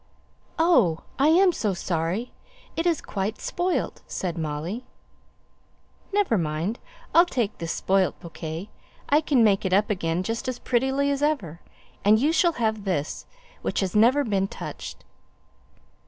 [0.57, 2.31] "Oh, I am so sorry!
[2.75, 4.83] It is quite spoilt," said Molly.
[6.11, 6.79] "Never mind!
[7.13, 8.71] I'll take this spoilt bouquet;
[9.09, 11.61] I can make it up again just as prettily as ever;
[12.03, 13.27] and you shall have this,
[13.61, 15.05] which has never been touched."